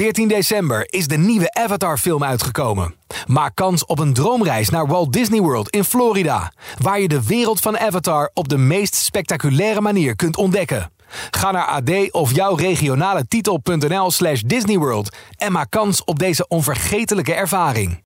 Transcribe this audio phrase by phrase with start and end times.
[0.00, 2.94] 14 december is de nieuwe Avatar-film uitgekomen.
[3.26, 7.60] Maak kans op een droomreis naar Walt Disney World in Florida, waar je de wereld
[7.60, 10.90] van Avatar op de meest spectaculaire manier kunt ontdekken.
[11.30, 17.34] Ga naar ad of jouw regionale titel.nl slash Disneyworld en maak kans op deze onvergetelijke
[17.34, 18.04] ervaring.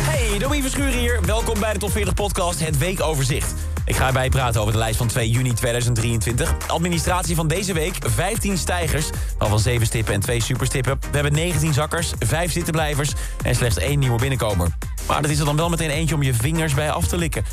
[0.00, 1.20] Hey, Domien Verschuren hier.
[1.26, 3.73] Welkom bij de Top 40 Podcast, het weekoverzicht.
[3.84, 6.54] Ik ga erbij praten over de lijst van 2 juni 2023.
[6.66, 10.98] Administratie van deze week, 15 stijgers, waarvan 7 stippen en 2 superstippen.
[11.00, 14.68] We hebben 19 zakkers, 5 zittenblijvers en slechts één nieuwe binnenkomer.
[15.06, 17.44] Maar dat is er dan wel meteen eentje om je vingers bij af te likken.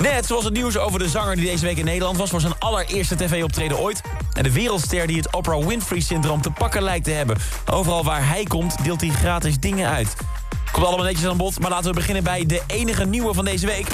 [0.00, 2.30] Net zoals het nieuws over de zanger die deze week in Nederland was...
[2.30, 4.00] voor zijn allereerste tv-optreden ooit.
[4.32, 7.36] En de wereldster die het Oprah Winfrey-syndroom te pakken lijkt te hebben.
[7.70, 10.14] Overal waar hij komt, deelt hij gratis dingen uit.
[10.72, 13.66] Komt allemaal netjes aan bod, maar laten we beginnen bij de enige nieuwe van deze
[13.66, 13.86] week.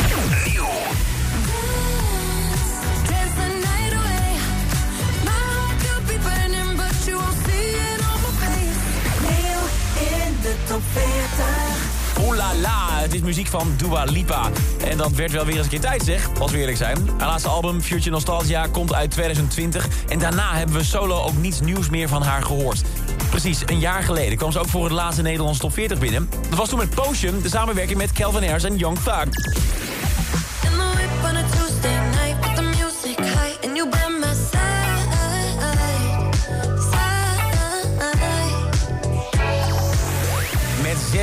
[13.06, 14.50] Het is muziek van Dua Lipa.
[14.84, 17.08] En dat werd wel weer eens een keer tijd zeg, als we eerlijk zijn.
[17.18, 19.88] Haar laatste album, Future Nostalgia, komt uit 2020.
[20.08, 22.82] En daarna hebben we solo ook niets nieuws meer van haar gehoord.
[23.30, 26.28] Precies, een jaar geleden kwam ze ook voor het laatste Nederlands top 40 binnen.
[26.48, 29.28] Dat was toen met Potion, de samenwerking met Calvin Harris en Young Thug.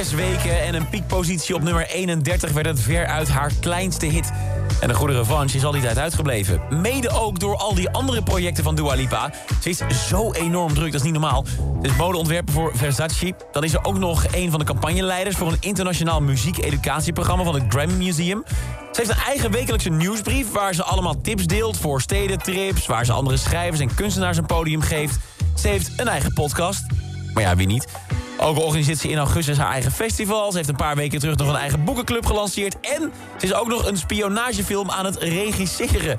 [0.03, 4.31] Zes weken en een piekpositie op nummer 31 werd het ver uit haar kleinste hit.
[4.81, 6.61] En de goede revanche is al die tijd uitgebleven.
[6.69, 9.33] Mede ook door al die andere projecten van Dua Lipa.
[9.61, 11.45] Ze is zo enorm druk, dat is niet normaal.
[11.81, 13.33] Ze is modeontwerper voor Versace.
[13.51, 15.35] Dan is er ook nog een van de campagneleiders...
[15.35, 18.43] voor een internationaal muziek-educatieprogramma van het Grammy Museum.
[18.91, 20.51] Ze heeft een eigen wekelijkse nieuwsbrief...
[20.51, 22.85] waar ze allemaal tips deelt voor stedentrips...
[22.85, 25.17] waar ze andere schrijvers en kunstenaars een podium geeft.
[25.55, 26.83] Ze heeft een eigen podcast.
[27.33, 27.87] Maar ja, wie niet?
[28.43, 30.51] Ook organiseert ze in augustus haar eigen festival.
[30.51, 32.79] Ze heeft een paar weken terug nog een eigen boekenclub gelanceerd.
[32.79, 36.17] En ze is ook nog een spionagefilm aan het regisseren.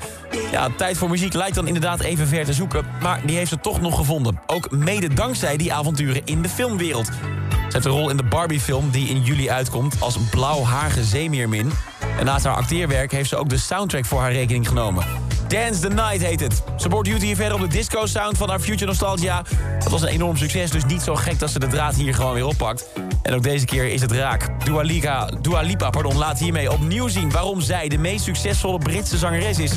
[0.53, 2.87] Ja, tijd voor muziek lijkt dan inderdaad even ver te zoeken.
[3.01, 4.41] Maar die heeft ze toch nog gevonden.
[4.47, 7.07] Ook mede dankzij die avonturen in de filmwereld.
[7.07, 11.73] Ze heeft een rol in de Barbie-film die in juli uitkomt als blauwharige zeemeermin.
[12.19, 15.24] En naast haar acteerwerk heeft ze ook de soundtrack voor haar rekening genomen.
[15.55, 16.63] Dance the Night heet het.
[16.77, 19.43] Ze boort hier verder op de disco-sound van haar Future Nostalgia.
[19.79, 22.35] Dat was een enorm succes, dus niet zo gek dat ze de draad hier gewoon
[22.35, 22.87] weer oppakt.
[23.23, 24.65] En ook deze keer is het raak.
[24.65, 29.17] Dua Lipa, Dua Lipa pardon, laat hiermee opnieuw zien waarom zij de meest succesvolle Britse
[29.17, 29.73] zangeres is.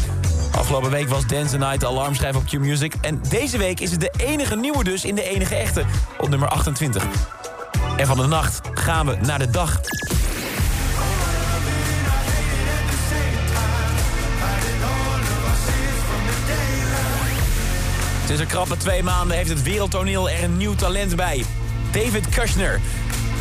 [0.52, 2.94] Afgelopen week was Dance the Night de alarmschrijf op Q-Music.
[3.02, 5.84] En deze week is het de enige nieuwe dus in de enige echte,
[6.18, 7.04] op nummer 28.
[7.98, 9.80] En van de nacht gaan we naar de dag.
[18.28, 21.44] Sinds een krappe twee maanden heeft het wereldtoneel er een nieuw talent bij.
[21.92, 22.80] David Kushner.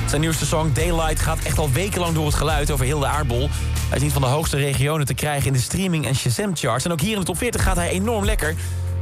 [0.08, 3.48] Zijn nieuwste song Daylight gaat echt al wekenlang door het geluid over heel de aardbol.
[3.88, 6.84] Hij is een van de hoogste regionen te krijgen in de streaming- en Shazam-charts.
[6.84, 8.54] En ook hier in de top 40 gaat hij enorm lekker.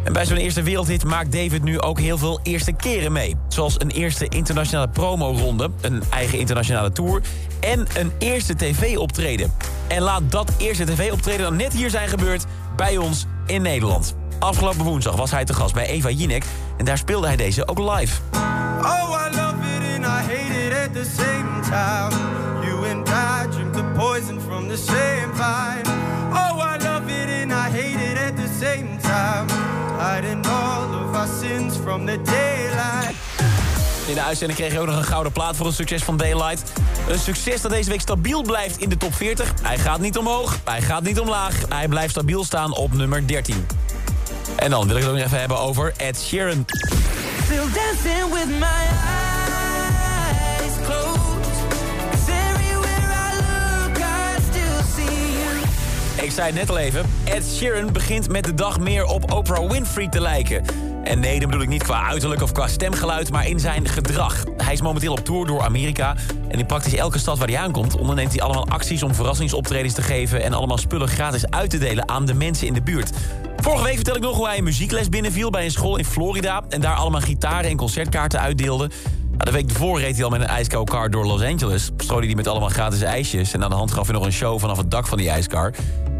[0.04, 3.36] En bij zo'n eerste wereldhit maakt David nu ook heel veel eerste keren mee.
[3.48, 7.22] Zoals een eerste internationale promoronde, een eigen internationale tour...
[7.60, 9.52] en een eerste tv-optreden.
[9.88, 12.44] En laat dat eerste tv-optreden dan net hier zijn gebeurd
[12.76, 14.23] bij ons in Nederland.
[14.38, 16.44] Afgelopen woensdag was hij te gast bij Eva Jinek
[16.76, 18.20] en daar speelde hij deze ook live.
[18.32, 22.14] Oh, I love it and I hate it at the same time.
[22.64, 25.88] You and I drink the poison from the same vine.
[26.32, 29.46] Oh, I love it and I hate it at the same time.
[29.98, 33.14] Hiding all of our sins from the daylight.
[34.06, 36.72] In de uitzending kreeg hij ook nog een gouden plaat voor een succes van Daylight.
[37.08, 39.52] Een succes dat deze week stabiel blijft in de top 40.
[39.62, 41.54] Hij gaat niet omhoog, hij gaat niet omlaag.
[41.68, 43.66] Hij blijft stabiel staan op nummer 13.
[44.56, 46.66] En dan wil ik het ook nog even hebben over Ed Sheeran.
[47.44, 51.22] Still dancing with my eyes closed.
[52.28, 56.24] Everywhere I look, I still see you.
[56.24, 59.70] Ik zei het net al even, Ed Sheeran begint met de dag meer op Oprah
[59.70, 60.64] Winfrey te lijken.
[61.04, 64.44] En nee, dat bedoel ik niet qua uiterlijk of qua stemgeluid, maar in zijn gedrag.
[64.56, 66.16] Hij is momenteel op tour door Amerika.
[66.48, 67.96] En in praktisch elke stad waar hij aankomt...
[67.96, 70.42] onderneemt hij allemaal acties om verrassingsoptredens te geven...
[70.42, 73.10] en allemaal spullen gratis uit te delen aan de mensen in de buurt.
[73.56, 76.62] Vorige week vertel ik nog hoe hij een muziekles binnenviel bij een school in Florida...
[76.68, 78.90] en daar allemaal gitaren en concertkaarten uitdeelde.
[79.30, 81.90] Nou, de week ervoor reed hij al met een ijskou car door Los Angeles.
[81.96, 83.52] Strooide hij met allemaal gratis ijsjes...
[83.52, 85.74] en aan de hand gaf hij nog een show vanaf het dak van die ijskar.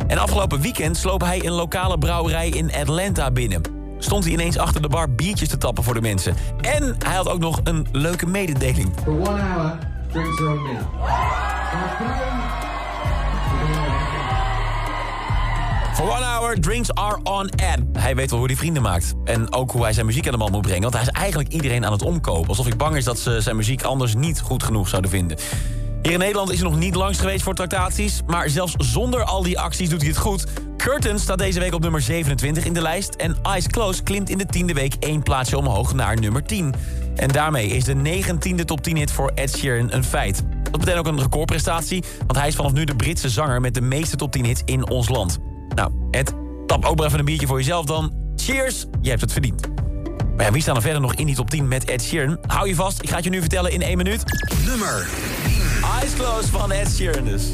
[0.07, 3.74] En afgelopen weekend sloop hij een lokale brouwerij in Atlanta binnen
[4.05, 6.37] stond hij ineens achter de bar biertjes te tappen voor de mensen.
[6.61, 8.93] En hij had ook nog een leuke mededeling.
[9.03, 9.79] For one hour,
[10.13, 10.79] drinks are on me.
[15.95, 17.51] For one hour, drinks are on.
[17.93, 19.15] Hij weet wel hoe hij vrienden maakt.
[19.25, 20.83] En ook hoe hij zijn muziek aan de man moet brengen.
[20.83, 22.49] Want hij is eigenlijk iedereen aan het omkopen.
[22.49, 25.37] Alsof ik bang is dat ze zijn muziek anders niet goed genoeg zouden vinden.
[26.03, 28.21] Hier in Nederland is hij nog niet langs geweest voor tractaties...
[28.27, 30.47] maar zelfs zonder al die acties doet hij het goed.
[30.85, 33.15] Curtain staat deze week op nummer 27 in de lijst...
[33.15, 36.75] en Eyes Close klimt in de tiende week één plaatsje omhoog naar nummer 10.
[37.17, 40.43] En daarmee is de 19e top 10 hit voor Ed Sheeran een feit.
[40.63, 42.05] Dat betekent ook een recordprestatie...
[42.19, 44.91] want hij is vanaf nu de Britse zanger met de meeste top 10 hits in
[44.91, 45.39] ons land.
[45.75, 46.33] Nou, Ed,
[46.67, 48.13] tap ook maar even een biertje voor jezelf dan.
[48.37, 49.69] Cheers, je hebt het verdiend.
[50.37, 52.39] Maar ja, wie staan er verder nog in die top 10 met Ed Sheeran?
[52.47, 54.23] Hou je vast, ik ga het je nu vertellen in één minuut.
[54.67, 55.09] Nummer
[56.01, 57.45] Eyes Closed van Ed Sheeran dus.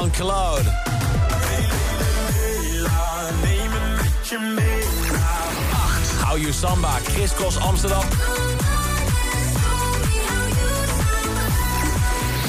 [0.00, 0.64] Van Cloud.
[6.24, 8.02] Hou You Samba, Chris Amsterdam.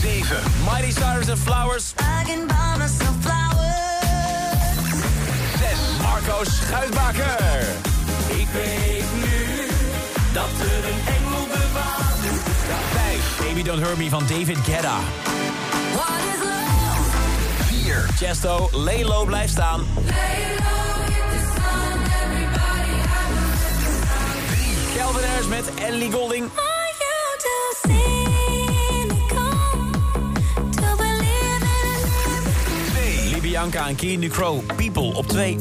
[0.01, 0.37] 7.
[0.65, 1.93] Mighty Cyrus and Flowers.
[1.99, 3.75] I can buy myself flowers.
[5.59, 5.99] 6.
[6.01, 7.67] Marco Schuitbaker.
[8.27, 9.67] Ik weet nu
[10.33, 12.21] dat er een engel bewaart.
[12.93, 13.37] 5.
[13.37, 14.99] Baby Don't Hurt Me van David Guetta.
[15.93, 16.60] What is?
[17.91, 18.07] 4.
[18.15, 19.85] Chesto, Lay Low blijft staan.
[24.95, 26.49] Calvin Harris met Ellie Golding.
[26.55, 29.49] Are you too cynical
[30.71, 33.33] to believe in 2.
[33.33, 34.61] Libianca en Keen Crow.
[34.75, 35.57] People op 2.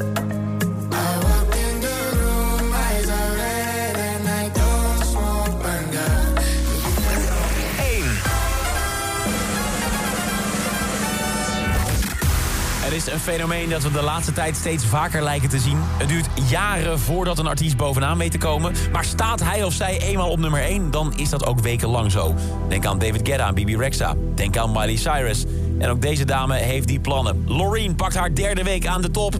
[13.07, 15.77] Is een fenomeen dat we de laatste tijd steeds vaker lijken te zien.
[15.81, 18.73] Het duurt jaren voordat een artiest bovenaan weet te komen.
[18.91, 22.35] Maar staat hij of zij eenmaal op nummer 1, dan is dat ook wekenlang zo.
[22.69, 24.15] Denk aan David Guetta en Bibi Rexa.
[24.35, 25.45] Denk aan Miley Cyrus.
[25.79, 27.43] En ook deze dame heeft die plannen.
[27.47, 29.35] Loreen pakt haar derde week aan de top.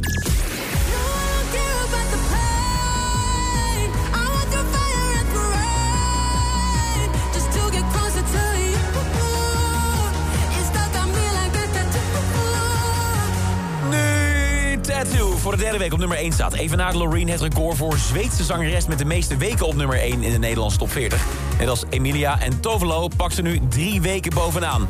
[15.42, 16.54] Voor de derde week op nummer 1 staat.
[16.54, 18.88] Even naar Loreen het record voor Zweedse zangeres...
[18.88, 21.26] met de meeste weken op nummer 1 in de Nederlandse top 40.
[21.60, 24.88] Net als Emilia en Tovelo pakt ze nu drie weken bovenaan.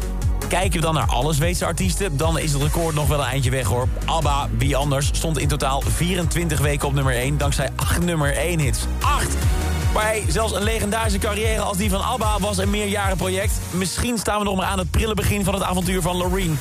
[0.47, 2.17] Kijken we dan naar alle Zweedse artiesten...
[2.17, 3.87] dan is het record nog wel een eindje weg, hoor.
[4.05, 7.37] ABBA, wie anders, stond in totaal 24 weken op nummer 1...
[7.37, 8.79] dankzij 8 nummer 1 hits.
[8.99, 9.27] 8!
[9.93, 13.51] Maar zelfs een legendarische carrière als die van ABBA was een meerjarenproject.
[13.71, 16.57] Misschien staan we nog maar aan het prille begin van het avontuur van Loreen.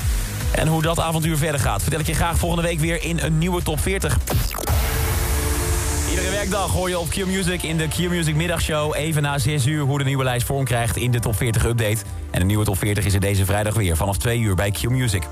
[0.54, 3.38] En hoe dat avontuur verder gaat, vertel ik je graag volgende week weer in een
[3.38, 4.18] nieuwe top 40.
[6.10, 8.94] Iedere werkdag hoor je op Q-Music in de Q-Music middagshow...
[8.94, 11.98] even na 6 uur hoe de nieuwe lijst vorm krijgt in de top 40 update.
[12.30, 15.22] En de nieuwe top 40 is er deze vrijdag weer vanaf 2 uur bij Q-Music.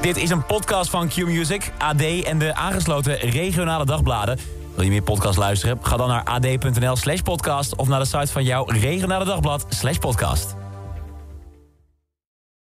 [0.00, 4.38] Dit is een podcast van Q-Music, AD en de aangesloten regionale dagbladen.
[4.74, 5.78] Wil je meer podcast luisteren?
[5.82, 7.76] Ga dan naar ad.nl slash podcast...
[7.76, 10.61] of naar de site van jouw regionale dagblad slash podcast.